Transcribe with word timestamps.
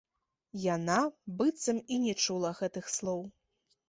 Яна 0.61 0.95
быццам 1.41 1.77
і 1.97 1.99
не 2.05 2.13
чула 2.29 2.49
гэтых 2.63 2.89
слоў. 2.95 3.21